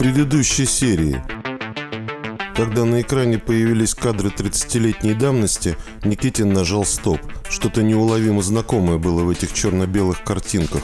[0.00, 1.22] предыдущей серии.
[2.56, 7.20] Когда на экране появились кадры 30-летней давности, Никитин нажал «Стоп».
[7.50, 10.80] Что-то неуловимо знакомое было в этих черно-белых картинках.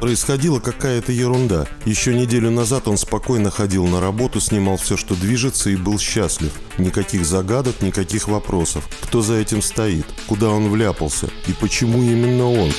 [0.00, 1.66] Происходила какая-то ерунда.
[1.84, 6.52] Еще неделю назад он спокойно ходил на работу, снимал все, что движется, и был счастлив.
[6.78, 8.88] Никаких загадок, никаких вопросов.
[9.00, 10.06] Кто за этим стоит?
[10.28, 11.28] Куда он вляпался?
[11.48, 12.70] И почему именно он?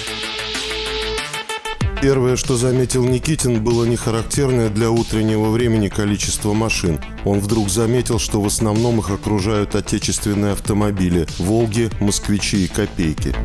[2.02, 7.00] Первое, что заметил Никитин, было нехарактерное для утреннего времени количество машин.
[7.24, 13.36] Он вдруг заметил, что в основном их окружают отечественные автомобили– «Волги», «Москвичи» и «Копейки».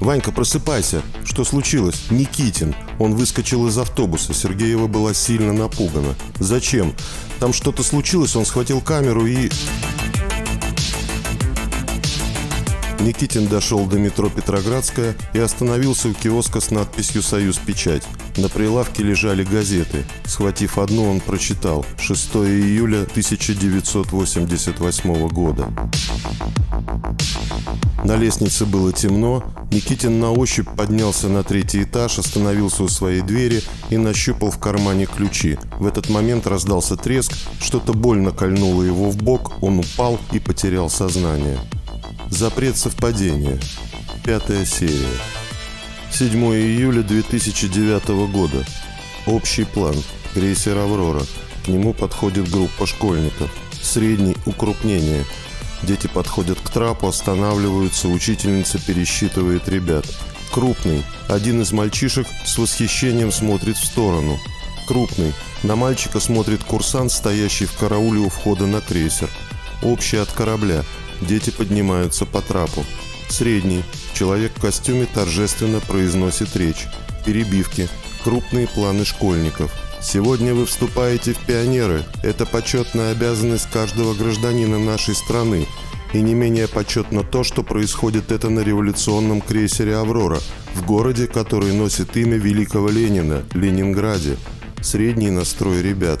[0.00, 4.34] «Ванька, просыпайся!» «Что случилось?» «Никитин!» Он выскочил из автобуса.
[4.34, 6.14] Сергеева была сильно напугана.
[6.40, 6.94] «Зачем?»
[7.38, 9.48] «Там что-то случилось, он схватил камеру и...»
[13.02, 18.04] Никитин дошел до метро Петроградская и остановился у киоска с надписью «Союз Печать».
[18.36, 20.04] На прилавке лежали газеты.
[20.24, 25.66] Схватив одну, он прочитал 6 июля 1988 года.
[28.04, 29.42] На лестнице было темно.
[29.72, 35.06] Никитин на ощупь поднялся на третий этаж, остановился у своей двери и нащупал в кармане
[35.06, 35.58] ключи.
[35.80, 40.88] В этот момент раздался треск, что-то больно кольнуло его в бок, он упал и потерял
[40.88, 41.58] сознание.
[42.32, 43.60] Запрет совпадения.
[44.24, 45.18] Пятая серия.
[46.10, 48.64] 7 июля 2009 года.
[49.26, 49.94] Общий план.
[50.32, 51.22] Крейсер «Аврора».
[51.62, 53.50] К нему подходит группа школьников.
[53.82, 55.26] Средний– укрупнение.
[55.82, 60.06] Дети подходят к трапу, останавливаются, учительница пересчитывает ребят.
[60.54, 61.04] Крупный.
[61.28, 64.40] Один из мальчишек с восхищением смотрит в сторону.
[64.88, 65.34] Крупный.
[65.62, 69.28] На мальчика смотрит курсант, стоящий в карауле у входа на крейсер.
[69.82, 70.82] Общий от корабля.
[71.28, 72.84] Дети поднимаются по трапу.
[73.28, 73.84] Средний.
[74.12, 76.86] Человек в костюме торжественно произносит речь.
[77.24, 77.88] Перебивки.
[78.24, 79.72] Крупные планы школьников.
[80.00, 82.02] Сегодня вы вступаете в пионеры.
[82.22, 85.66] Это почетная обязанность каждого гражданина нашей страны.
[86.12, 90.40] И не менее почетно то, что происходит это на революционном крейсере «Аврора»,
[90.74, 94.36] в городе, который носит имя великого Ленина, Ленинграде.
[94.82, 96.20] Средний настрой ребят.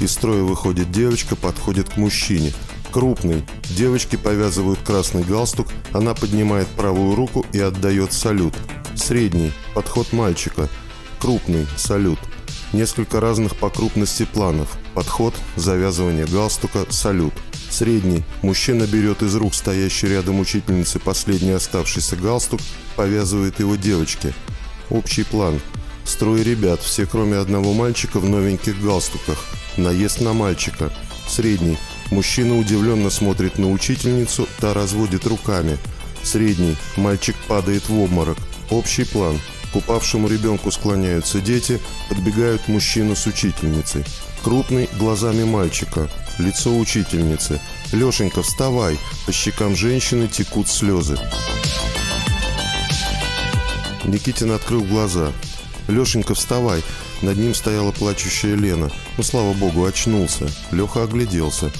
[0.00, 2.52] Из строя выходит девочка, подходит к мужчине–
[2.92, 3.44] Крупный.
[3.70, 8.54] Девочки повязывают красный галстук, она поднимает правую руку и отдает салют.
[8.96, 9.52] Средний.
[9.74, 10.68] Подход мальчика.
[11.20, 11.66] Крупный.
[11.76, 12.18] Салют.
[12.72, 14.76] Несколько разных по крупности планов.
[14.94, 17.34] Подход, завязывание галстука, салют.
[17.68, 18.24] Средний.
[18.42, 22.60] Мужчина берет из рук стоящей рядом учительницы последний оставшийся галстук,
[22.96, 24.34] повязывает его девочке.
[24.90, 25.60] Общий план.
[26.04, 29.38] Строй ребят, все кроме одного мальчика в новеньких галстуках.
[29.76, 30.92] Наезд на мальчика.
[31.28, 31.78] Средний.
[32.10, 35.78] Мужчина удивленно смотрит на учительницу, та разводит руками.
[36.22, 36.76] Средний.
[36.96, 38.36] Мальчик падает в обморок.
[38.70, 39.40] Общий план.
[39.72, 44.04] К упавшему ребенку склоняются дети, подбегают мужчина с учительницей.
[44.42, 46.10] Крупный глазами мальчика.
[46.38, 47.60] Лицо учительницы.
[47.92, 51.18] «Лешенька, вставай!» По щекам женщины текут слезы.
[54.04, 55.32] Никитин открыл глаза.
[55.88, 56.82] «Лешенька, вставай!»
[57.22, 58.90] Над ним стояла плачущая Лена.
[59.18, 60.48] Ну, слава богу, очнулся.
[60.70, 61.70] Леха огляделся.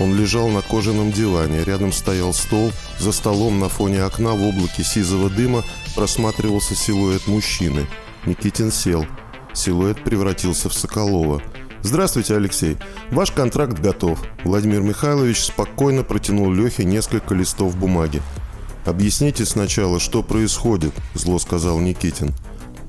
[0.00, 4.82] Он лежал на кожаном диване, рядом стоял стол, за столом на фоне окна в облаке
[4.82, 5.62] сизого дыма
[5.94, 7.86] просматривался силуэт мужчины.
[8.24, 9.04] Никитин сел.
[9.52, 11.42] Силуэт превратился в Соколова.
[11.82, 12.78] «Здравствуйте, Алексей.
[13.10, 14.18] Ваш контракт готов».
[14.42, 18.22] Владимир Михайлович спокойно протянул Лехе несколько листов бумаги.
[18.86, 22.34] «Объясните сначала, что происходит»,– зло сказал Никитин.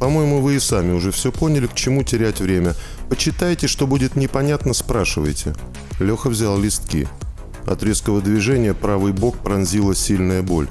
[0.01, 2.73] По-моему, вы и сами уже все поняли, к чему терять время.
[3.11, 5.53] Почитайте, что будет непонятно, спрашивайте.
[5.99, 7.09] Леха взял листки.
[7.65, 10.69] От резкого движения правый бок пронзила сильная боль.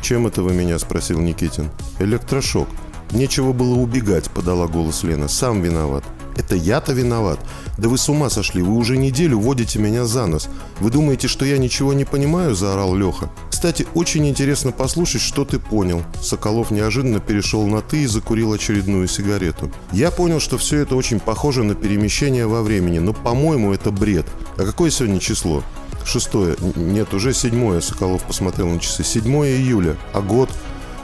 [0.00, 1.70] «Чем это вы меня?»– спросил Никитин.
[1.98, 2.68] «Электрошок».
[3.10, 5.26] «Нечего было убегать»,– подала голос Лена.
[5.26, 6.04] «Сам виноват».
[6.36, 7.38] «Это я-то виноват?
[7.78, 10.48] Да вы с ума сошли, вы уже неделю водите меня за нос.
[10.80, 13.30] Вы думаете, что я ничего не понимаю?»– заорал Леха.
[13.62, 16.02] Кстати, очень интересно послушать, что ты понял.
[16.20, 19.70] Соколов неожиданно перешел на «ты» и закурил очередную сигарету.
[19.92, 24.26] Я понял, что все это очень похоже на перемещение во времени, но, по-моему, это бред.
[24.56, 25.62] А какое сегодня число?
[26.04, 26.56] Шестое.
[26.74, 27.80] Нет, уже седьмое.
[27.80, 29.04] Соколов посмотрел на часы.
[29.04, 29.96] Седьмое июля.
[30.12, 30.50] А год?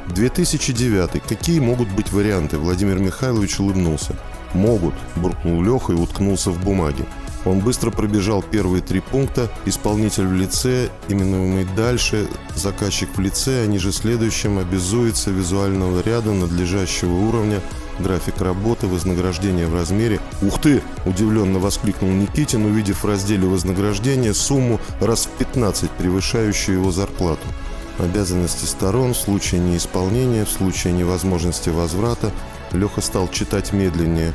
[0.09, 1.23] 2009.
[1.29, 2.59] Какие могут быть варианты?
[2.59, 4.19] Владимир Михайлович улыбнулся.
[4.55, 7.05] «Могут»,– буркнул Леха и уткнулся в бумаге.
[7.45, 9.51] Он быстро пробежал первые три пункта.
[9.65, 17.15] Исполнитель в лице, именуемый дальше, заказчик в лице, а ниже следующим обязуется визуального ряда надлежащего
[17.15, 17.61] уровня,
[18.01, 20.21] график работы, вознаграждение в размере.
[20.43, 26.91] «Ух ты!»– удивленно воскликнул Никитин, увидев в разделе вознаграждения сумму раз в 15, превышающую его
[26.91, 27.47] зарплату.
[27.99, 32.31] Обязанности сторон в случае неисполнения, в случае невозможности возврата,
[32.73, 34.35] Леха стал читать медленнее.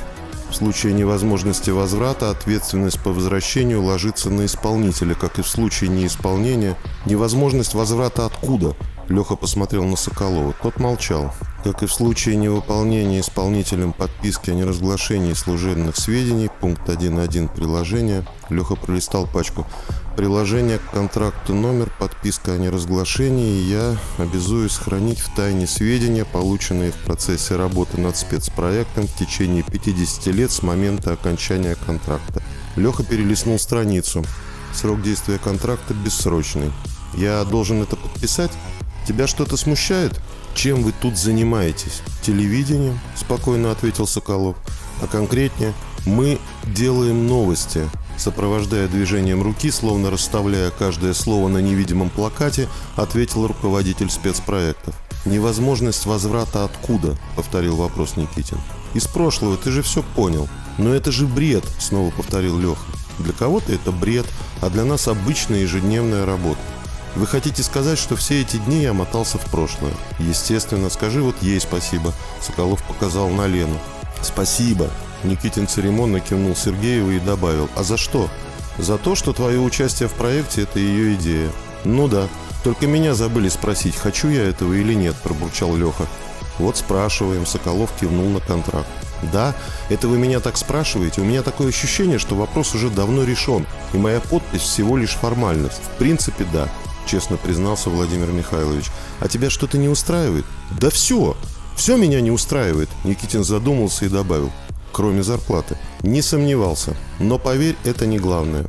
[0.50, 6.76] В случае невозможности возврата ответственность по возвращению ложится на исполнителя, как и в случае неисполнения.
[7.06, 8.76] Невозможность возврата откуда?
[9.08, 10.54] Леха посмотрел на Соколова.
[10.62, 11.32] Тот молчал.
[11.64, 18.74] Как и в случае невыполнения исполнителем подписки о неразглашении служебных сведений, пункт 1.1 приложения, Леха
[18.74, 19.66] пролистал пачку.
[20.14, 26.96] Приложение к контракту номер, подписка о неразглашении, я обязуюсь хранить в тайне сведения, полученные в
[26.96, 32.42] процессе работы над спецпроектом в течение 50 лет с момента окончания контракта.
[32.76, 34.22] Леха перелистнул страницу.
[34.74, 36.70] Срок действия контракта бессрочный.
[37.14, 38.50] Я должен это подписать?
[39.08, 40.20] Тебя что-то смущает?
[40.54, 42.02] Чем вы тут занимаетесь?
[42.22, 42.98] Телевидением?
[43.16, 44.56] Спокойно ответил Соколов.
[45.02, 45.74] А конкретнее,
[46.06, 47.88] мы делаем новости.
[48.16, 54.94] Сопровождая движением руки, словно расставляя каждое слово на невидимом плакате, ответил руководитель спецпроектов.
[55.24, 58.58] «Невозможность возврата откуда?»– повторил вопрос Никитин.
[58.92, 60.48] «Из прошлого, ты же все понял».
[60.76, 62.84] «Но это же бред!»– снова повторил Леха.
[63.18, 64.26] «Для кого-то это бред,
[64.60, 66.60] а для нас обычная ежедневная работа.
[67.16, 69.92] Вы хотите сказать, что все эти дни я мотался в прошлое?
[70.18, 72.12] Естественно, скажи вот ей спасибо.
[72.40, 73.78] Соколов показал на Лену.
[74.20, 74.90] Спасибо.
[75.22, 77.68] Никитин церемонно кивнул Сергееву и добавил.
[77.76, 78.28] А за что?
[78.78, 81.52] За то, что твое участие в проекте– это ее идея.
[81.84, 82.28] Ну да.
[82.64, 86.06] Только меня забыли спросить, хочу я этого или нет, пробурчал Леха.
[86.58, 88.88] Вот спрашиваем, Соколов кивнул на контракт.
[89.32, 89.54] Да,
[89.88, 91.20] это вы меня так спрашиваете.
[91.20, 95.80] У меня такое ощущение, что вопрос уже давно решен, и моя подпись всего лишь формальность.
[95.94, 96.68] В принципе, да.—
[97.06, 98.90] честно признался Владимир Михайлович.
[99.20, 100.44] «А тебя что-то не устраивает?»
[100.78, 101.36] «Да все!
[101.76, 104.50] Все меня не устраивает!» Никитин задумался и добавил.
[104.92, 105.78] «Кроме зарплаты».
[106.02, 106.96] «Не сомневался.
[107.18, 108.66] Но поверь, это не главное.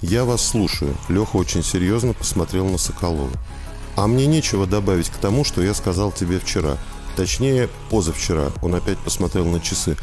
[0.00, 0.96] Я вас слушаю».
[1.08, 3.30] Леха очень серьезно посмотрел на Соколова.
[3.96, 6.76] «А мне нечего добавить к тому, что я сказал тебе вчера.
[7.16, 8.52] Точнее, позавчера».
[8.62, 9.96] Он опять посмотрел на часы.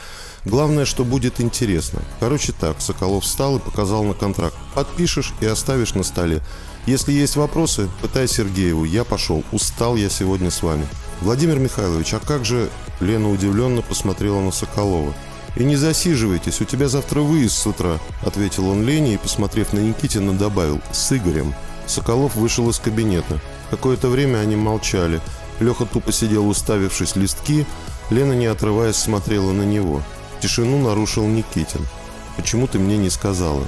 [0.45, 2.01] Главное, что будет интересно.
[2.19, 4.55] Короче так, Соколов встал и показал на контракт.
[4.73, 6.41] Подпишешь и оставишь на столе.
[6.85, 8.83] Если есть вопросы, пытай Сергееву.
[8.83, 9.43] Я пошел.
[9.51, 10.85] Устал я сегодня с вами.
[11.21, 12.69] Владимир Михайлович, а как же...
[12.99, 15.13] Лена удивленно посмотрела на Соколова.
[15.55, 19.79] «И не засиживайтесь, у тебя завтра выезд с утра»,— ответил он Лене и, посмотрев на
[19.79, 21.53] Никитина, добавил «с Игорем».
[21.85, 23.39] Соколов вышел из кабинета.
[23.69, 25.21] Какое-то время они молчали.
[25.59, 27.65] Леха тупо сидел, уставившись листки.
[28.09, 30.01] Лена, не отрываясь, смотрела на него.
[30.43, 31.87] Тишину нарушил Никитин.
[32.35, 33.65] «Почему ты мне не сказала?»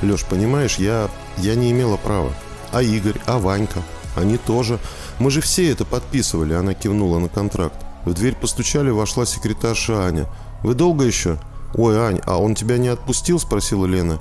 [0.00, 1.10] «Леш, понимаешь, я...
[1.36, 2.32] я не имела права.
[2.72, 3.82] А Игорь, а Ванька?
[4.14, 4.78] Они тоже.
[5.18, 7.76] Мы же все это подписывали, она кивнула на контракт.
[8.06, 10.26] В дверь постучали, вошла секретарша Аня.
[10.62, 11.36] «Вы долго еще?»
[11.74, 14.18] «Ой, Ань, а он тебя не отпустил?»– спросила Лена.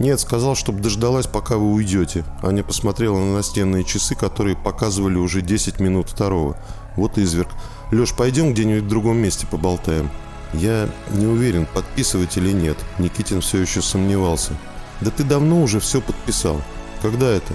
[0.00, 2.24] «Нет, сказал, чтобы дождалась, пока вы уйдете».
[2.42, 6.56] Аня посмотрела на настенные часы, которые показывали уже 10 минут второго.
[6.96, 7.50] «Вот изверг.
[7.92, 10.10] Леш, пойдем где-нибудь в другом месте поболтаем».
[10.52, 12.76] «Я не уверен, подписывать или нет».
[12.98, 14.52] Никитин все еще сомневался.
[15.00, 16.62] «Да ты давно уже все подписал.
[17.02, 17.54] Когда это?»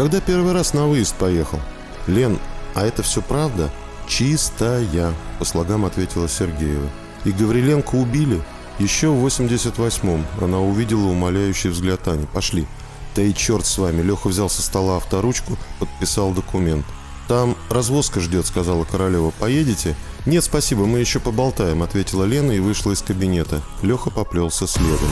[0.00, 1.60] Когда первый раз на выезд поехал?
[2.06, 2.38] Лен,
[2.74, 3.70] а это все правда?
[4.08, 6.88] Чистая, по слогам ответила Сергеева.
[7.26, 8.40] И Гавриленко убили?
[8.78, 12.26] Еще в 88-м она увидела умоляющий взгляд Ани.
[12.32, 12.66] Пошли.
[13.14, 14.00] Да и черт с вами.
[14.00, 16.86] Леха взял со стола авторучку, подписал документ.
[17.28, 19.32] «Там развозка ждет»,— сказала Королева.
[19.38, 19.94] «Поедете?»
[20.26, 23.62] «Нет, спасибо, мы еще поболтаем»,— ответила Лена и вышла из кабинета.
[23.82, 25.08] Леха поплелся следом.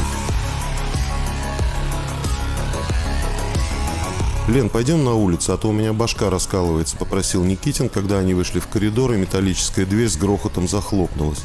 [4.48, 8.60] «Лен, пойдем на улицу, а то у меня башка раскалывается»,— попросил Никитин, когда они вышли
[8.60, 11.40] в коридор, и металлическая дверь с грохотом захлопнулась.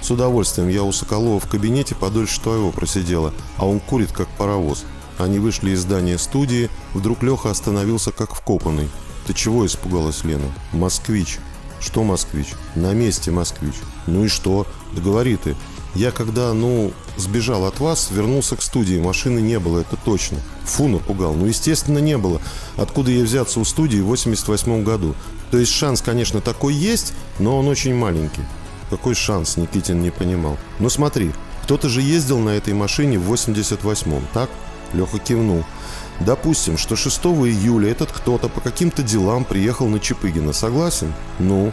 [0.00, 0.68] «С удовольствием.
[0.68, 4.84] Я у Соколова в кабинете подольше твоего просидела, а он курит, как паровоз».
[5.18, 8.88] Они вышли из здания студии, вдруг Леха остановился, как вкопанный.
[9.26, 10.46] «Ты чего?»– испугалась Лена.
[10.72, 11.40] «Москвич».
[11.80, 13.74] «Что москвич?» «На месте москвич».
[14.06, 14.66] «Ну и что?
[14.92, 15.56] Да говори ты.
[15.94, 20.38] Я когда, ну, сбежал от вас, вернулся к студии, машины не было, это точно.
[20.64, 21.34] Фу, напугал.
[21.34, 22.40] Ну, естественно, не было.
[22.76, 25.14] Откуда ей взяться у студии в 88 году?
[25.50, 28.42] То есть шанс, конечно, такой есть, но он очень маленький.
[28.90, 30.56] Какой шанс, Никитин не понимал.
[30.78, 31.32] Ну смотри,
[31.64, 34.50] кто-то же ездил на этой машине в 88-м, так?
[34.92, 35.64] Леха кивнул.
[36.20, 41.14] Допустим, что 6 июля этот кто-то по каким-то делам приехал на Чапыгина, согласен?
[41.38, 41.72] Ну,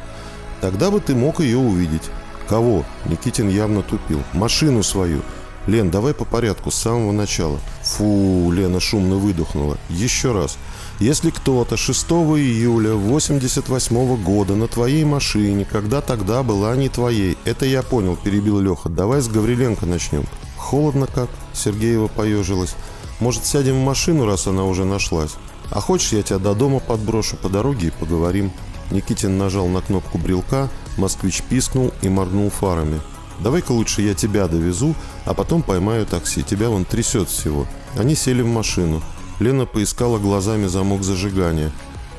[0.62, 2.04] тогда бы ты мог ее увидеть.
[2.48, 2.86] Кого?
[3.06, 4.22] Никитин явно тупил.
[4.34, 5.22] Машину свою.
[5.68, 7.60] Лен, давай по порядку, с самого начала.
[7.82, 9.80] Фу, Лена шумно выдохнула.
[9.90, 10.58] Еще раз.
[11.00, 17.66] Если кто-то 6 июля 88 года на твоей машине, когда тогда была не твоей, это
[17.66, 18.90] я понял, перебил Леха.
[18.90, 20.25] Давай с Гавриленко начнем.
[20.56, 21.30] Холодно как?
[21.54, 22.75] Сергеева поежилась.
[23.20, 25.32] Может, сядем в машину, раз она уже нашлась?
[25.72, 28.52] А хочешь, я тебя до дома подброшу по дороге и поговорим?
[28.92, 33.02] Никитин нажал на кнопку брелка, москвич пискнул и моргнул фарами.
[33.40, 34.96] Давай-ка лучше я тебя довезу,
[35.26, 36.44] а потом поймаю такси.
[36.44, 37.68] Тебя вон трясет всего.
[37.98, 39.02] Они сели в машину.
[39.40, 41.72] Лена поискала глазами замок зажигания.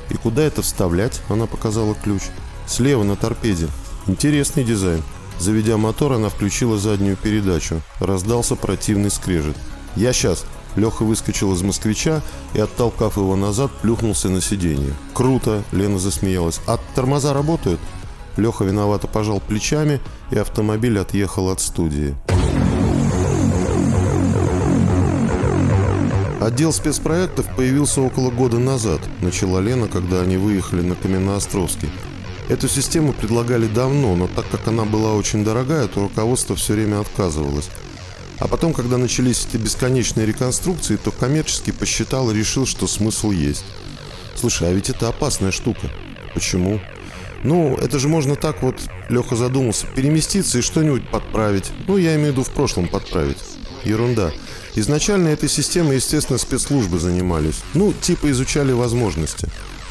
[0.09, 2.21] «И куда это вставлять?» Она показала ключ.
[2.67, 3.67] «Слева, на торпеде.
[4.05, 5.03] Интересный дизайн».
[5.39, 7.81] Заведя мотор, она включила заднюю передачу.
[7.99, 9.57] Раздался противный скрежет.
[9.95, 10.45] «Я сейчас!»
[10.77, 12.21] Леха выскочил из москвича
[12.53, 14.93] и, оттолкав его назад, плюхнулся на сиденье.
[15.13, 16.61] «Круто!»– Лена засмеялась.
[16.67, 17.79] «А тормоза работают?»
[18.37, 19.99] Леха виновато пожал плечами,
[20.31, 22.15] и автомобиль отъехал от студии.
[26.39, 31.89] Отдел спецпроектов появился около года назад, начала Лена, когда они выехали на Каменноостровский.
[32.47, 37.01] Эту систему предлагали давно, но так как она была очень дорогая, то руководство все время
[37.01, 37.69] отказывалось.
[38.39, 43.65] А потом, когда начались эти бесконечные реконструкции, то коммерчески посчитал и решил, что смысл есть.
[44.35, 45.89] Слушай, а ведь это опасная штука.
[46.33, 46.79] Почему?
[47.43, 48.75] Ну, это же можно так вот,
[49.09, 51.71] Леха задумался, переместиться и что-нибудь подправить.
[51.87, 53.37] Ну, я имею в виду в прошлом подправить.
[53.83, 54.31] Ерунда.
[54.75, 57.61] Изначально этой системой, естественно, спецслужбы занимались.
[57.73, 59.47] Ну, типа изучали возможности.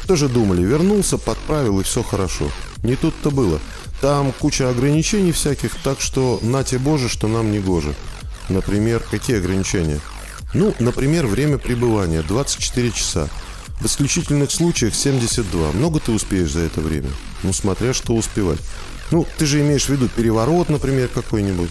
[0.07, 2.49] Тоже думали, вернулся, подправил и все хорошо.
[2.83, 3.59] Не тут-то было.
[3.99, 7.95] Там куча ограничений всяких, так что нате боже, что нам не гоже.
[8.49, 9.99] Например, какие ограничения?
[10.53, 13.29] Ну, например, время пребывания 24 часа.
[13.79, 15.73] В исключительных случаях 72.
[15.73, 17.09] Много ты успеешь за это время?
[17.43, 18.59] Ну, смотря что успевать.
[19.11, 21.69] Ну, ты же имеешь в виду переворот, например, какой-нибудь.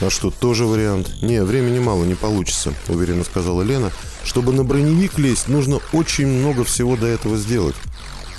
[0.00, 1.22] А что, тоже вариант?
[1.22, 3.90] Не, времени мало, не получится, уверенно сказала Лена.
[4.22, 7.74] Чтобы на броневик лезть, нужно очень много всего до этого сделать.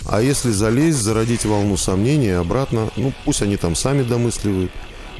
[0.05, 4.72] А если залезть, зародить волну сомнений обратно, ну пусть они там сами домысливают.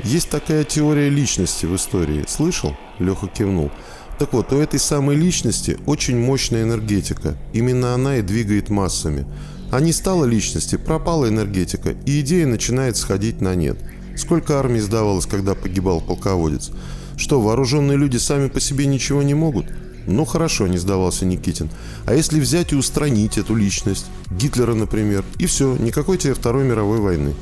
[0.04, 2.24] Есть такая теория личности в истории.
[2.28, 2.76] Слышал?
[3.00, 3.72] Леха кивнул.
[4.18, 7.38] Так вот, у этой самой личности очень мощная энергетика.
[7.54, 9.26] Именно она и двигает массами.
[9.72, 13.78] А не стала личности, пропала энергетика, и идея начинает сходить на нет.
[14.18, 16.72] Сколько армий сдавалось, когда погибал полководец?
[17.18, 19.68] Что, вооруженные люди сами по себе ничего не могут?
[20.08, 21.70] Ну хорошо, не сдавался Никитин.
[22.06, 24.08] А если взять и устранить эту личность?
[24.32, 25.24] Гитлера, например.
[25.38, 27.36] И все, никакой тебе Второй мировой войны.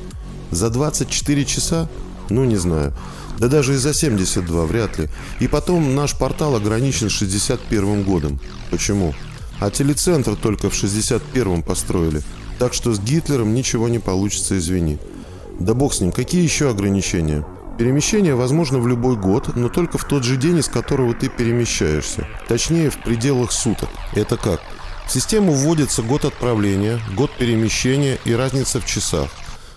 [0.50, 1.88] За 24 часа?
[2.30, 2.92] Ну, не знаю.
[3.38, 5.08] Да даже и за 72 вряд ли.
[5.40, 8.40] И потом наш портал ограничен 61 годом.
[8.70, 9.14] Почему?
[9.60, 12.22] А телецентр только в 61-м построили.
[12.58, 14.98] Так что с Гитлером ничего не получится, извини.
[15.58, 17.44] Да бог с ним, какие еще ограничения?
[17.78, 22.26] Перемещение возможно в любой год, но только в тот же день, из которого ты перемещаешься.
[22.48, 23.88] Точнее, в пределах суток.
[24.14, 24.60] Это как?
[25.06, 29.30] В систему вводится год отправления, год перемещения и разница в часах.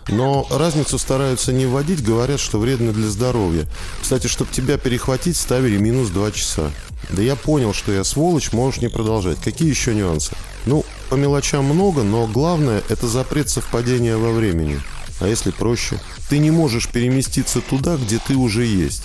[0.07, 3.67] Но разницу стараются не вводить, говорят, что вредно для здоровья.
[4.01, 6.71] Кстати, чтобы тебя перехватить, ставили минус 2 часа.
[7.09, 9.39] Да я понял, что я сволочь, можешь не продолжать.
[9.41, 10.33] Какие еще нюансы?
[10.65, 14.81] Ну, по мелочам много, но главное– это запрет совпадения во времени.
[15.19, 15.99] А если проще?
[16.29, 19.03] Ты не можешь переместиться туда, где ты уже есть.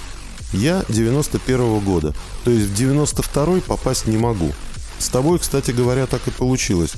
[0.52, 4.52] Я 91 -го года, то есть в 92 попасть не могу.
[4.98, 6.94] С тобой, кстати говоря, так и получилось.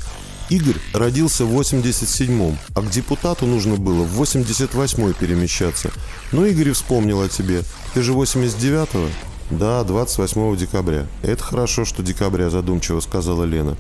[0.50, 5.90] Игорь родился в 87-м, а к депутату нужно было в 88-й перемещаться.
[6.32, 7.62] Но Игорь вспомнил о тебе.
[7.92, 9.08] Ты же 89-го?
[9.50, 11.06] Да, 28 декабря.
[11.22, 13.76] Это хорошо, что декабря, задумчиво сказала Лена.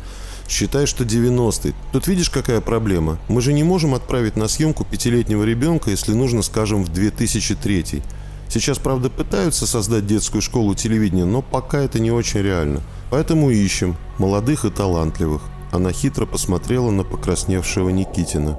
[0.48, 1.74] Считай, что 90-й.
[1.92, 3.18] Тут видишь, какая проблема?
[3.28, 8.02] Мы же не можем отправить на съемку пятилетнего ребенка, если нужно, скажем, в 2003
[8.50, 12.82] Сейчас, правда, пытаются создать детскую школу телевидения, но пока это не очень реально.
[13.10, 15.42] Поэтому ищем молодых и талантливых.
[15.70, 18.58] Она хитро посмотрела на покрасневшего Никитина.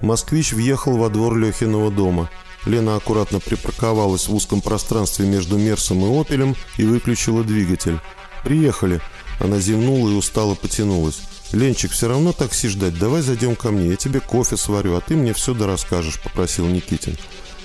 [0.00, 2.30] Москвич въехал во двор Лехиного дома.
[2.64, 7.98] Лена аккуратно припарковалась в узком пространстве между Мерсом и Опелем и выключила двигатель.
[8.44, 9.00] «Приехали!»
[9.38, 11.20] Она зевнула и устало потянулась.
[11.52, 15.16] «Ленчик, все равно такси ждать, давай зайдем ко мне, я тебе кофе сварю, а ты
[15.16, 17.16] мне все да расскажешь»,— попросил Никитин.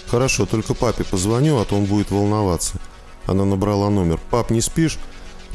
[0.07, 2.79] «Хорошо, только папе позвоню, а то он будет волноваться».
[3.25, 4.19] Она набрала номер.
[4.29, 4.97] «Пап, не спишь?»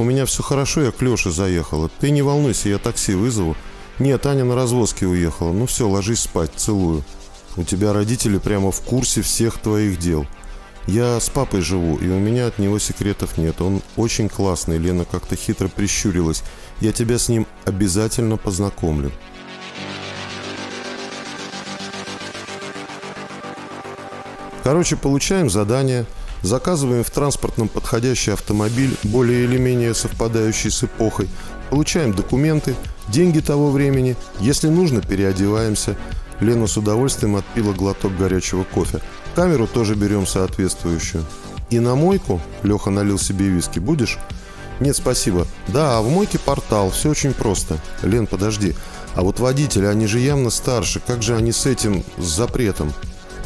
[0.01, 1.91] «У меня все хорошо, я к Леше заехала.
[2.01, 3.55] Ты не волнуйся, я такси вызову».
[3.99, 5.53] «Нет, Аня на развозке уехала.
[5.53, 7.05] Ну все, ложись спать, целую».
[7.59, 10.27] «У тебя родители прямо в курсе всех твоих дел».
[10.87, 13.61] Я с папой живу, и у меня от него секретов нет.
[13.61, 14.79] Он очень классный.
[14.79, 16.43] Лена как-то хитро прищурилась.
[16.81, 19.13] Я тебя с ним обязательно познакомлю.
[24.65, 26.07] Короче, получаем задание,
[26.43, 31.29] заказываем в транспортном подходящий автомобиль, более или менее совпадающий с эпохой,
[31.71, 32.75] получаем документы,
[33.09, 35.97] деньги того времени, если нужно, переодеваемся.
[36.41, 39.01] Лена с удовольствием отпила глоток горячего кофе.
[39.35, 41.25] Камеру тоже берем соответствующую.
[41.69, 44.19] И на мойку, Леха налил себе виски, будешь?
[44.81, 45.47] Нет, спасибо.
[45.69, 47.79] Да, а в мойке портал, все очень просто.
[48.03, 48.75] Лен, подожди.
[49.15, 51.01] А вот водители, они же явно старше.
[51.07, 52.93] Как же они с этим, с запретом?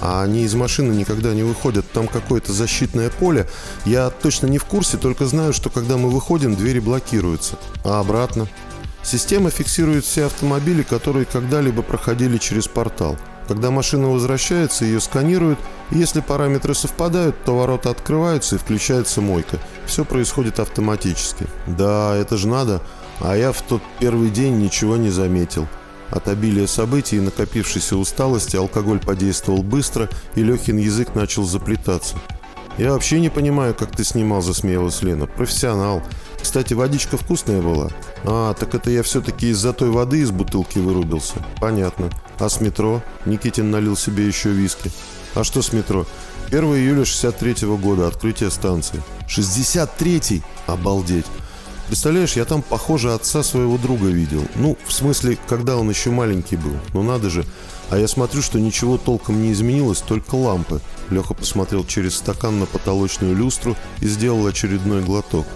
[0.00, 1.84] А они из машины никогда не выходят.
[1.92, 3.46] Там какое-то защитное поле.
[3.84, 7.58] Я точно не в курсе, только знаю, что когда мы выходим, двери блокируются.
[7.84, 8.48] А обратно?
[9.02, 13.16] Система фиксирует все автомобили, которые когда-либо проходили через портал.
[13.46, 15.58] Когда машина возвращается, ее сканируют,
[15.90, 19.58] и если параметры совпадают, то ворота открываются и включается мойка.
[19.84, 21.46] Все происходит автоматически.
[21.66, 22.80] Да, это же надо.
[23.20, 25.68] А я в тот первый день ничего не заметил.
[26.10, 32.16] От обилия событий и накопившейся усталости алкоголь подействовал быстро, и Лехин язык начал заплетаться.
[32.76, 35.26] «Я вообще не понимаю, как ты снимал»,– засмеялась Лена.
[35.26, 36.02] «Профессионал.
[36.40, 37.90] Кстати, водичка вкусная была?»
[38.24, 41.34] «А, так это я все-таки из-за той воды из бутылки вырубился».
[41.60, 42.10] «Понятно.
[42.38, 44.90] А с метро?» Никитин налил себе еще виски.
[45.34, 46.04] «А что с метро?»
[46.48, 49.02] 1 июля 63 -го года, открытие станции.
[49.28, 50.42] 63-й?
[50.66, 51.26] Обалдеть.
[51.88, 54.44] Представляешь, я там, похоже, отца своего друга видел.
[54.54, 56.76] Ну, в смысле, когда он еще маленький был.
[56.92, 57.44] Ну надо же.
[57.90, 60.80] А я смотрю, что ничего толком не изменилось, только лампы.
[61.10, 65.46] Леха посмотрел через стакан на потолочную люстру и сделал очередной глоток.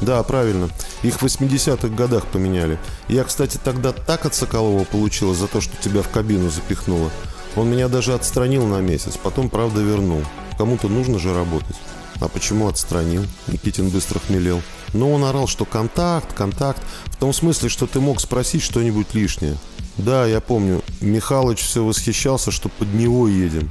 [0.00, 0.70] Да, правильно.
[1.02, 2.78] Их в 80-х годах поменяли.
[3.08, 7.10] Я, кстати, тогда так от Соколова получила за то, что тебя в кабину запихнула.
[7.56, 10.22] Он меня даже отстранил на месяц, потом, правда, вернул.
[10.58, 11.76] Кому-то нужно же работать.
[12.20, 13.24] А почему отстранил?
[13.46, 14.62] Никитин быстро хмелел.
[14.94, 19.58] Но он орал, что контакт, контакт, в том смысле, что ты мог спросить что-нибудь лишнее.
[19.98, 23.70] Да, я помню, Михалыч все восхищался, что под него едем.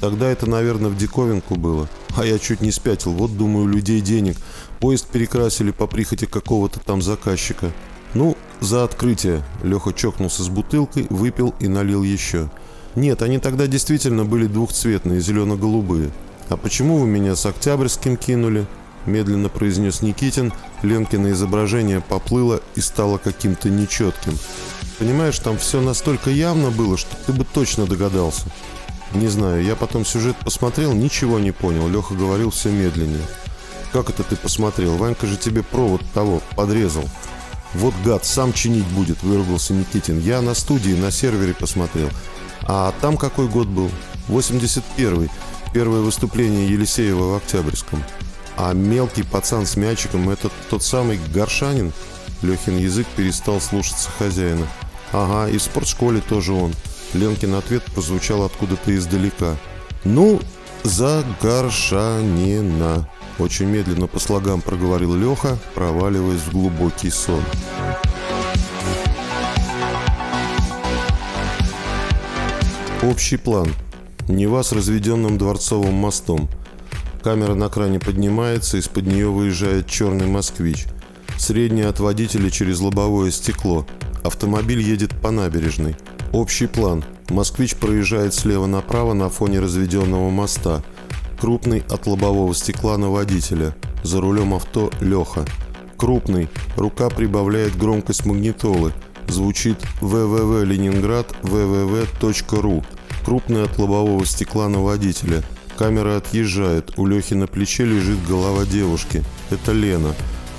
[0.00, 1.88] Тогда это, наверное, в диковинку было.
[2.16, 3.12] А я чуть не спятил.
[3.12, 4.36] Вот, думаю, людей денег.
[4.78, 7.70] Поезд перекрасили по прихоти какого-то там заказчика.
[8.14, 9.42] Ну, за открытие.
[9.62, 12.50] Леха чокнулся с бутылкой, выпил и налил еще.
[12.96, 16.10] Нет, они тогда действительно были двухцветные, зелено-голубые.
[16.48, 18.66] А почему вы меня с Октябрьским кинули?
[19.10, 20.52] Медленно произнес Никитин,
[20.82, 24.38] Ленкино изображение поплыло и стало каким-то нечетким.
[24.98, 28.46] Понимаешь, там все настолько явно было, что ты бы точно догадался.
[29.12, 31.88] Не знаю, я потом сюжет посмотрел, ничего не понял.
[31.88, 33.26] Леха говорил все медленнее.
[33.92, 34.96] Как это ты посмотрел?
[34.96, 37.04] Ванька же тебе провод того подрезал.
[37.74, 40.20] Вот гад, сам чинить будет, выругался Никитин.
[40.20, 42.08] Я на студии, на сервере посмотрел.
[42.62, 43.90] А там какой год был?
[44.28, 45.28] 81-й.
[45.72, 48.02] Первое выступление Елисеева в Октябрьском.
[48.62, 51.94] А мелкий пацан с мячиком– это тот самый Горшанин?
[52.42, 54.66] Лехин язык перестал слушаться хозяина.
[55.12, 56.74] Ага, и в спортшколе тоже он.
[57.14, 59.56] Ленкин ответ прозвучал откуда-то издалека.
[60.04, 60.42] Ну,
[60.82, 63.08] за Горшанина.
[63.38, 67.42] Очень медленно по слогам проговорил Леха, проваливаясь в глубокий сон.
[73.02, 73.72] Общий план.
[74.28, 76.50] Нева с разведенным дворцовым мостом–
[77.22, 80.86] Камера на кране поднимается, из-под нее выезжает черный москвич.
[81.36, 83.86] Средний от водителя через лобовое стекло.
[84.24, 85.96] Автомобиль едет по набережной.
[86.32, 87.04] Общий план.
[87.28, 90.82] Москвич проезжает слева направо на фоне разведенного моста.
[91.38, 93.74] Крупный от лобового стекла на водителя.
[94.02, 95.44] За рулем авто Леха.
[95.98, 96.48] Крупный.
[96.76, 98.92] Рука прибавляет громкость магнитолы.
[99.28, 102.84] Звучит www Ленинград www.ru.
[103.24, 105.42] Крупный от лобового стекла на водителя.
[105.80, 106.98] Камера отъезжает.
[106.98, 109.24] У Лехи на плече лежит голова девушки.
[109.48, 110.14] Это Лена.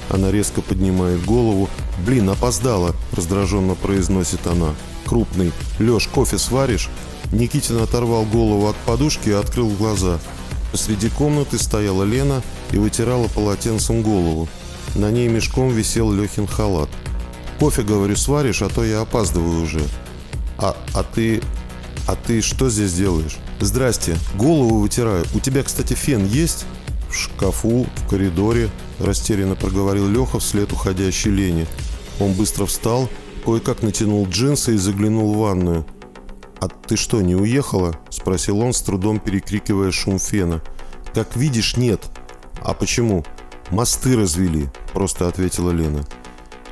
[0.09, 1.69] Она резко поднимает голову.
[2.03, 4.73] «Блин, опоздала!»– раздраженно произносит она.
[5.05, 5.51] «Крупный.
[5.77, 6.89] Леш, кофе сваришь?»
[7.31, 10.17] Никитин оторвал голову от подушки и открыл глаза.
[10.71, 14.49] Посреди комнаты стояла Лена и вытирала полотенцем голову.
[14.95, 16.89] На ней мешком висел Лехин халат.
[17.59, 19.81] «Кофе, говорю, сваришь, а то я опаздываю уже».
[20.57, 21.43] «А, а ты...
[22.07, 25.23] а ты что здесь делаешь?» «Здрасте, голову вытираю.
[25.35, 26.65] У тебя, кстати, фен есть?»
[27.09, 31.67] «В шкафу, в коридоре»,– растерянно проговорил Леха вслед уходящей Лене.
[32.19, 33.07] Он быстро встал,
[33.45, 35.85] кое-как натянул джинсы и заглянул в ванную.
[36.59, 40.63] «А ты что, не уехала?»– спросил он, с трудом перекрикивая шум фена.
[41.13, 42.01] «Как видишь, нет».
[42.61, 43.23] «А почему?»
[43.69, 46.03] «Мосты развели»,– просто ответила Лена.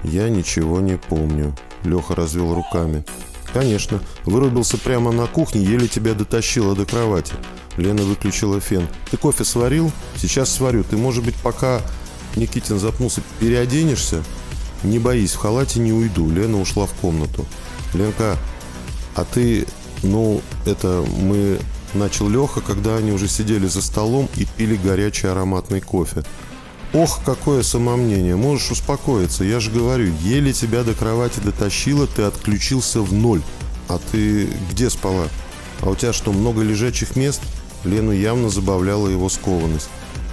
[0.04, 3.06] «Я ничего не помню»,– Леха развел руками.
[3.54, 4.00] «Конечно.
[4.26, 7.34] Вырубился прямо на кухне, еле тебя дотащила до кровати».
[7.78, 8.88] Лена выключила фен.
[9.10, 10.84] «Ты кофе сварил?» «Сейчас сварю.
[10.84, 11.82] Ты, может быть, пока...»
[12.36, 13.22] Никитин запнулся.
[13.40, 14.24] «Переоденешься?»
[14.84, 16.30] «Не боись, в халате не уйду».
[16.30, 17.46] Лена ушла в комнату.
[17.94, 18.38] «Ленка,
[19.16, 19.66] а ты...
[20.04, 21.60] Ну, это мы...»
[21.94, 26.24] Начал Леха, когда они уже сидели за столом и пили горячий ароматный кофе.
[26.92, 29.44] Ох, какое самомнение, можешь успокоиться.
[29.44, 33.44] Я же говорю, еле тебя до кровати дотащила, ты отключился в ноль.
[33.88, 35.28] А ты где спала?
[35.82, 37.42] А у тебя что, много лежачих мест?
[37.84, 39.90] Лену явно забавляла его скованность.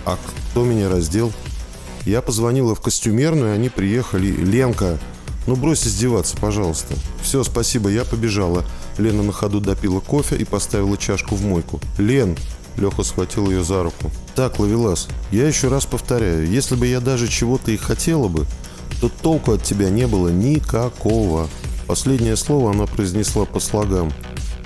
[0.06, 0.18] А
[0.50, 1.30] кто меня раздел?
[2.06, 4.28] Я позвонила в костюмерную, они приехали.
[4.28, 4.98] Ленка,
[5.46, 6.94] Ну брось издеваться, пожалуйста.
[7.22, 8.64] Все, спасибо, я побежала.
[8.96, 11.80] Лена на ходу допила кофе и поставила чашку в мойку.
[11.98, 12.36] Лен,
[12.76, 14.10] Леха схватил ее за руку.
[14.34, 18.46] «Так, Лавелас, я еще раз повторяю, если бы я даже чего-то и хотела бы,
[19.00, 21.48] то толку от тебя не было никакого».
[21.86, 24.12] Последнее слово она произнесла по слогам.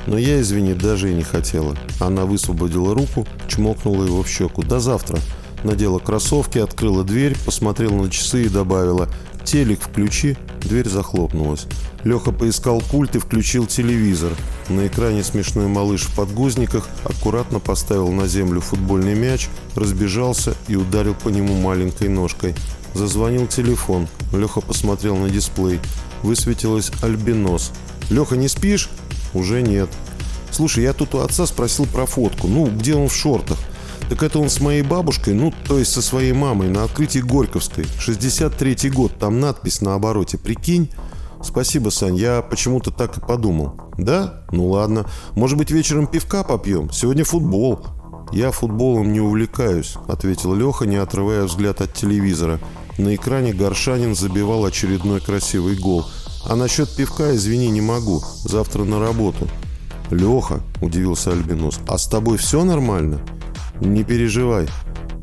[0.06, 1.76] Но я, извини, даже и не хотела.
[2.00, 4.62] Она высвободила руку, чмокнула его в щеку.
[4.62, 5.18] «До завтра».
[5.62, 9.08] Надела кроссовки, открыла дверь, посмотрела на часы и добавила
[9.44, 10.36] «Телек включи».
[10.62, 11.66] Дверь захлопнулась.
[12.04, 14.32] Леха поискал пульт и включил телевизор.
[14.70, 21.14] На экране смешной малыш в подгузниках аккуратно поставил на землю футбольный мяч, разбежался и ударил
[21.14, 22.54] по нему маленькой ножкой.
[22.94, 24.06] Зазвонил телефон.
[24.32, 25.80] Леха посмотрел на дисплей.
[26.22, 27.72] Высветилось альбинос.
[28.10, 28.88] «Леха, не спишь?»
[29.34, 29.88] «Уже нет».
[30.52, 32.46] «Слушай, я тут у отца спросил про фотку.
[32.46, 33.58] Ну, где он в шортах?»
[34.08, 37.84] Так это он с моей бабушкой, ну, то есть со своей мамой, на открытии Горьковской.
[37.84, 40.90] 63-й год, там надпись на обороте, прикинь?
[41.42, 43.74] Спасибо, Сань, я почему-то так и подумал.
[43.96, 44.44] Да?
[44.52, 45.06] Ну ладно.
[45.34, 46.90] Может быть, вечером пивка попьем?
[46.90, 47.80] Сегодня футбол.
[48.32, 52.60] Я футболом не увлекаюсь, ответил Леха, не отрывая взгляд от телевизора.
[52.96, 56.06] На экране Горшанин забивал очередной красивый гол.
[56.44, 58.22] А насчет пивка, извини, не могу.
[58.44, 59.48] Завтра на работу.
[60.10, 63.20] Леха, удивился Альбинос, а с тобой все нормально?
[63.80, 64.68] Не переживай,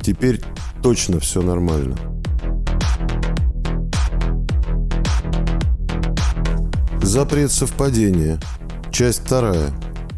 [0.01, 0.41] теперь
[0.81, 1.97] точно все нормально.
[7.07, 8.37] Запрет совпадения.
[8.91, 9.71] Часть вторая.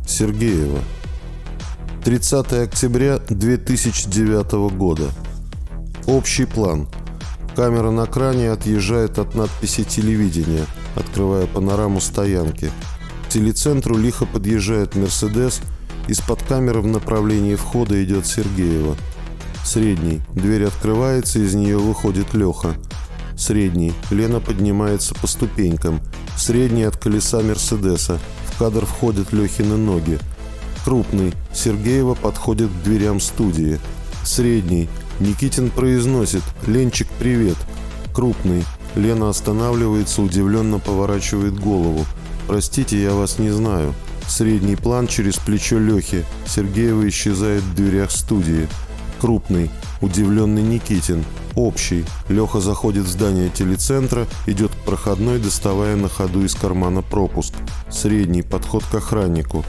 [0.08, 0.80] Сергеева.
[2.04, 5.04] 30 октября 2009 года.
[6.08, 6.88] Общий план.
[7.56, 12.72] Камера на кране отъезжает от надписи телевидения, открывая панораму стоянки.
[13.28, 15.62] К телецентру лихо подъезжает «Мерседес»,
[16.08, 18.96] из-под камеры в направлении входа идет Сергеева.
[19.64, 20.22] Средний.
[20.34, 22.74] Дверь открывается, из нее выходит Леха.
[23.40, 23.94] Средний.
[24.12, 26.02] Лена поднимается по ступенькам.
[26.38, 28.20] Средний от колеса Мерседеса.
[28.48, 30.20] В кадр входят Лехины ноги.
[30.84, 31.34] Крупный.
[31.54, 33.80] Сергеева подходит к дверям студии.
[34.26, 34.90] Средний.
[35.22, 37.56] Никитин произносит «Ленчик, привет».
[38.14, 38.66] Крупный.
[38.96, 42.06] Лена останавливается, удивленно поворачивает голову.
[42.46, 43.94] «Простите, я вас не знаю».
[44.28, 46.26] Средний план через плечо Лехи.
[46.46, 48.68] Сергеева исчезает в дверях студии.
[49.20, 49.70] Крупный.
[50.02, 51.26] Удивленный Никитин.
[51.56, 52.06] Общий.
[52.30, 57.54] Леха заходит в здание телецентра, идет к проходной, доставая на ходу из кармана пропуск.
[57.90, 58.42] Средний.
[58.42, 59.66] Подход к охраннику.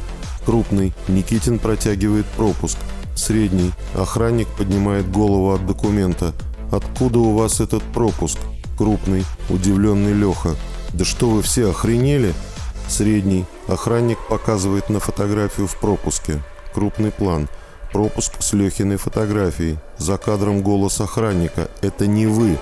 [0.46, 0.92] Крупный.
[1.08, 2.78] Никитин протягивает пропуск.
[3.16, 3.72] Средний.
[3.94, 6.32] Охранник поднимает голову от документа.
[6.70, 8.38] «Откуда у вас этот пропуск?»
[8.78, 9.24] Крупный.
[9.48, 10.54] Удивленный Леха.
[10.92, 12.32] «Да что вы все охренели?»
[12.88, 13.44] Средний.
[13.68, 16.40] Охранник показывает на фотографию в пропуске.
[16.72, 17.48] Крупный план.
[17.92, 19.78] Пропуск с Лехиной фотографией.
[19.98, 21.68] За кадром голос охранника.
[21.82, 22.58] Это не вы.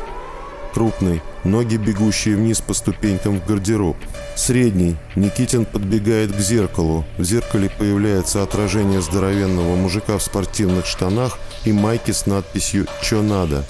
[0.72, 1.22] Крупный.
[1.44, 3.96] Ноги, бегущие вниз по ступенькам в гардероб.
[4.36, 4.96] Средний.
[5.16, 7.04] Никитин подбегает к зеркалу.
[7.18, 13.64] В зеркале появляется отражение здоровенного мужика в спортивных штанах и майке с надписью «Чё надо?».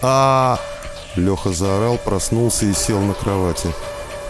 [0.00, 0.60] а
[1.16, 3.74] Леха заорал, проснулся и сел на кровати.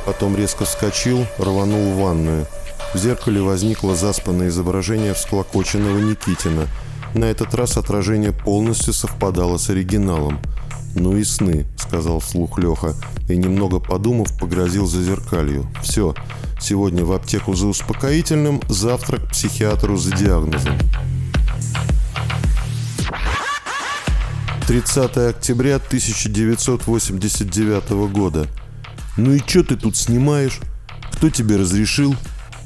[0.06, 2.46] Потом резко вскочил, рванул в ванную.
[2.94, 6.66] В зеркале возникло заспанное изображение всклокоченного Никитина.
[7.14, 10.40] На этот раз отражение полностью совпадало с оригиналом.
[10.94, 12.94] «Ну и сны»,— сказал вслух Леха,
[13.28, 15.66] и, немного подумав, погрозил за зеркалью.
[15.82, 16.14] «Все,
[16.58, 20.78] сегодня в аптеку за успокоительным, завтра к психиатру за диагнозом».
[24.66, 28.46] 30 октября 1989 года.
[29.18, 30.58] «Ну и чё ты тут снимаешь?
[31.12, 32.16] Кто тебе разрешил?»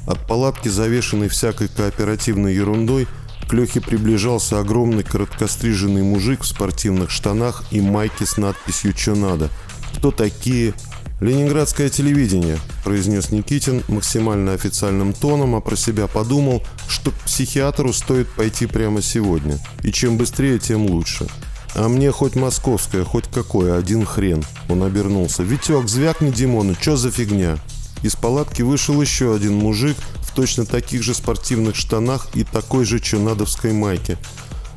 [0.05, 3.07] От палатки, завешенной всякой кооперативной ерундой,
[3.47, 9.49] к Лехе приближался огромный короткостриженный мужик в спортивных штанах и майке с надписью «Чё надо?».
[9.97, 10.73] «Кто такие?»
[11.21, 18.27] «Ленинградское телевидение»,– произнес Никитин максимально официальным тоном, а про себя подумал, что к психиатру стоит
[18.29, 19.57] пойти прямо сегодня.
[19.83, 21.27] И чем быстрее, тем лучше.
[21.75, 24.43] «А мне хоть московское, хоть какое, один хрен».
[24.67, 25.43] Он обернулся.
[25.43, 27.57] «Витек, звякни Димону, чё за фигня?»
[28.03, 32.99] Из палатки вышел еще один мужик в точно таких же спортивных штанах и такой же
[32.99, 34.17] чонадовской майке.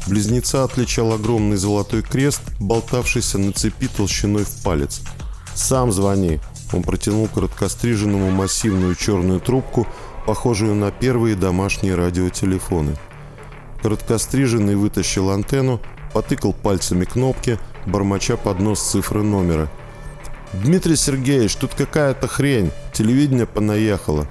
[0.06, 5.00] Близнеца отличал огромный золотой крест, болтавшийся на цепи толщиной в палец.
[5.54, 6.38] «Сам звони!»
[6.72, 9.86] Он протянул короткостриженному массивную черную трубку,
[10.24, 12.96] похожую на первые домашние радиотелефоны.
[13.82, 15.80] Короткостриженный вытащил антенну,
[16.12, 19.68] потыкал пальцами кнопки, бормоча под нос цифры номера.
[20.52, 22.70] «Дмитрий Сергеевич, тут какая-то хрень.
[22.92, 24.26] Телевидение понаехало».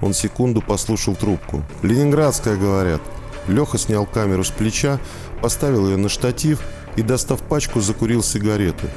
[0.00, 1.62] Он секунду послушал трубку.
[1.82, 3.00] «Ленинградская, говорят».
[3.46, 4.98] Леха снял камеру с плеча,
[5.40, 6.60] поставил ее на штатив
[6.96, 8.88] и, достав пачку, закурил сигареты.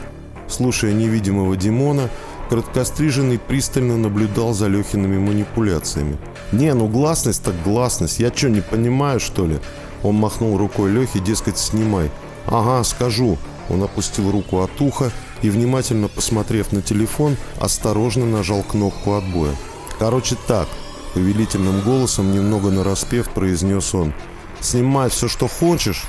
[0.47, 2.09] Слушая невидимого Димона,
[2.51, 6.17] Короткостриженный пристально наблюдал за Лехиными манипуляциями.
[6.51, 8.19] «Не, ну гласность так гласность.
[8.19, 9.59] Я что, не понимаю, что ли?»
[10.03, 12.11] Он махнул рукой Лехе, дескать, снимай.
[12.47, 13.37] «Ага, скажу».
[13.69, 19.55] Он опустил руку от уха и, внимательно посмотрев на телефон, осторожно нажал кнопку отбоя.
[19.99, 20.67] «Короче так»,—
[21.13, 24.13] повелительным голосом, немного нараспев, произнес он.
[24.59, 26.03] «Снимай все, что хочешь,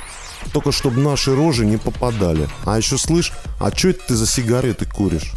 [0.53, 2.49] только чтобы наши рожи не попадали.
[2.64, 5.33] А еще слышь, а что это ты за сигареты куришь?»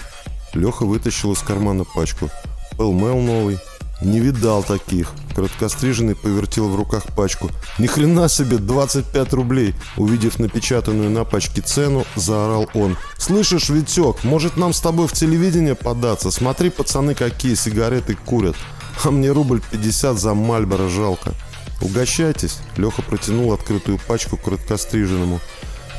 [0.53, 2.29] Леха вытащил из кармана пачку.
[2.77, 3.59] Пэлмэл новый.
[4.01, 5.11] Не видал таких.
[5.35, 7.49] Короткостриженный повертел в руках пачку.
[7.79, 9.73] Ни хрена себе, 25 рублей.
[9.97, 12.97] Увидев напечатанную на пачке цену, заорал он.
[13.17, 16.29] Слышишь, Витек, может нам с тобой в телевидение податься?
[16.29, 18.55] Смотри, пацаны, какие сигареты курят.
[19.03, 21.33] А мне рубль 50 за Мальборо жалко.
[21.81, 22.59] Угощайтесь.
[22.77, 25.39] Леха протянул открытую пачку короткостриженному.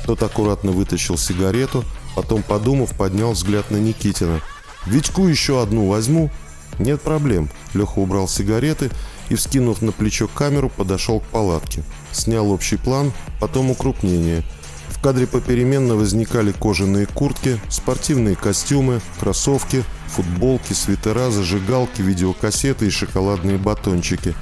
[0.06, 4.40] Тот аккуратно вытащил сигарету, потом, подумав, поднял взгляд на Никитина.
[4.86, 6.30] «Витьку еще одну возьму?»
[6.78, 7.48] «Нет проблем».
[7.74, 8.90] Леха убрал сигареты
[9.28, 11.82] и, вскинув на плечо камеру, подошел к палатке.
[12.12, 14.42] Снял общий план, потом укрупнение.
[14.88, 23.58] В кадре попеременно возникали кожаные куртки, спортивные костюмы, кроссовки, футболки, свитера, зажигалки, видеокассеты и шоколадные
[23.58, 24.34] батончики.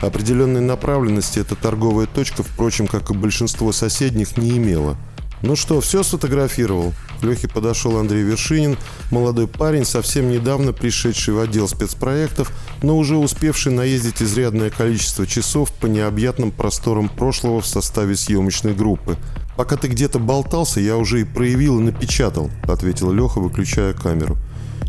[0.00, 4.96] Определенной направленности эта торговая точка, впрочем, как и большинство соседних, не имела.
[5.42, 8.76] «Ну что, все сфотографировал?» Лехе подошел Андрей Вершинин,
[9.10, 12.52] молодой парень, совсем недавно пришедший в отдел спецпроектов,
[12.82, 19.16] но уже успевший наездить изрядное количество часов по необъятным просторам прошлого в составе съемочной группы.
[19.56, 24.36] «Пока ты где-то болтался, я уже и проявил и напечатал»,— ответил Леха, выключая камеру.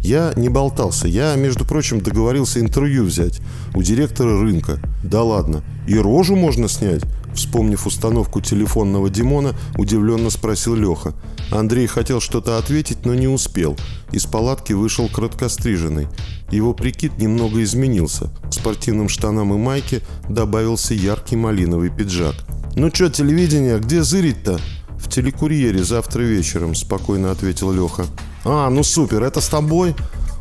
[0.08, 1.08] Я не болтался.
[1.08, 3.42] Я, между прочим, договорился интервью взять
[3.76, 4.80] у директора рынка.
[5.04, 5.64] Да ладно.
[5.86, 7.04] И рожу можно снять?
[7.34, 11.14] Вспомнив установку телефонного Димона, удивленно спросил Леха.
[11.52, 13.76] Андрей хотел что-то ответить, но не успел.
[14.12, 16.08] Из палатки вышел краткостриженный.
[16.52, 18.32] Его прикид немного изменился.
[18.50, 22.36] К спортивным штанам и майке добавился яркий малиновый пиджак.
[22.80, 24.60] «Ну чё, телевидение, где зырить-то?»
[25.00, 28.06] «В телекурьере завтра вечером»,– спокойно ответил Леха.
[28.46, 29.96] «А, ну супер, это с тобой?»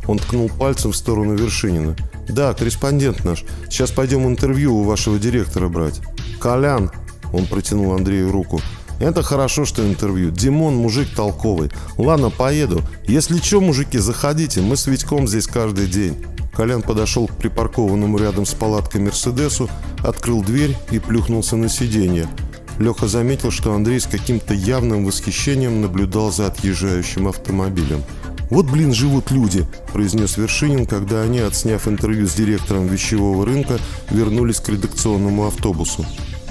[0.05, 1.95] Он ткнул пальцем в сторону Вершинина.
[2.29, 3.43] «Да, корреспондент наш.
[3.71, 5.99] Сейчас пойдем интервью у вашего директора брать».
[6.39, 6.91] «Колян!»
[7.33, 8.61] Он протянул Андрею руку.
[8.99, 10.29] «Это хорошо, что интервью.
[10.29, 11.71] Димон мужик толковый.
[11.97, 12.83] Ладно, поеду.
[13.07, 14.61] Если что, мужики, заходите.
[14.61, 16.23] Мы с Витьком здесь каждый день».
[16.57, 19.69] Колян подошел к припаркованному рядом с палаткой Мерседесу,
[20.03, 22.27] открыл дверь и плюхнулся на сиденье.
[22.79, 28.03] Леха заметил, что Андрей с каким-то явным восхищением наблюдал за отъезжающим автомобилем.
[28.49, 33.77] «Вот, блин, живут люди»,– произнес Вершинин, когда они, отсняв интервью с директором вещевого рынка,
[34.09, 36.07] вернулись к редакционному автобусу.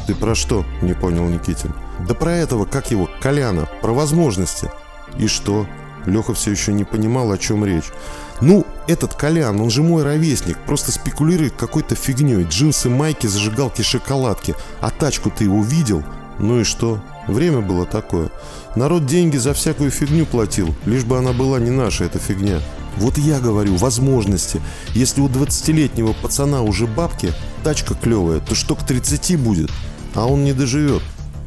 [0.06, 1.72] «Ты про что?»– не понял Никитин.
[2.06, 4.70] «Да про этого, как его, Коляна, про возможности».
[5.18, 5.66] «И что?»
[6.06, 7.90] Леха все еще не понимал, о чем речь.
[8.40, 12.44] «Ну, этот Колян, он же мой ровесник, просто спекулирует какой-то фигней.
[12.44, 14.55] Джинсы, майки, зажигалки, шоколадки.
[14.81, 16.05] А тачку ты его видел?
[16.38, 17.03] Ну и что?
[17.27, 18.31] Время было такое.
[18.77, 22.61] Народ деньги за всякую фигню платил, лишь бы она была не наша, эта фигня.
[22.96, 24.61] Вот я говорю, возможности.
[24.94, 29.70] Если у 20-летнего пацана уже бабки, тачка клевая, то что к 30 будет?
[30.14, 31.03] А он не доживет.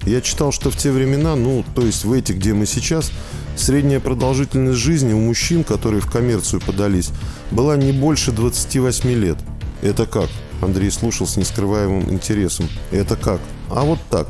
[0.06, 3.12] Я читал, что в те времена, ну, то есть в эти, где мы сейчас,
[3.59, 7.11] средняя продолжительность жизни у мужчин, которые в коммерцию подались,
[7.51, 9.37] была не больше 28 лет.
[9.81, 10.29] Это как?
[10.61, 12.67] Андрей слушал с нескрываемым интересом.
[12.91, 13.39] Это как?
[13.69, 14.27] А вот так.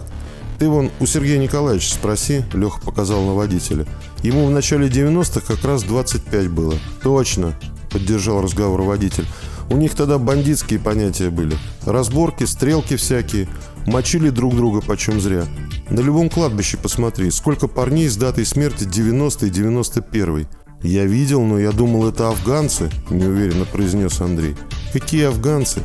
[0.60, 3.86] Ты вон у Сергея Николаевича спроси, Леха показал на водителя.
[4.24, 6.76] Ему в начале 90-х как раз 25 было.
[7.02, 7.56] Точно,
[7.90, 9.26] поддержал разговор водитель.
[9.70, 11.56] У них тогда бандитские понятия были.
[11.86, 13.48] Разборки, стрелки всякие.
[13.86, 15.46] Мочили друг друга почем зря.
[15.90, 20.48] На любом кладбище посмотри, сколько парней с датой смерти 90 и 91
[20.84, 24.56] «Я видел, но я думал, это афганцы»,– неуверенно произнес Андрей.
[24.94, 25.82] «Какие афганцы?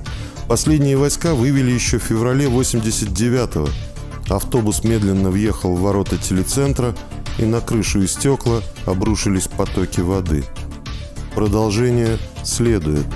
[0.47, 3.69] Последние войска вывели еще в феврале 89-го.
[4.33, 6.95] Автобус медленно въехал в ворота телецентра,
[7.39, 10.45] и на крышу и стекла обрушились потоки воды.
[11.35, 13.07] Продолжение следует.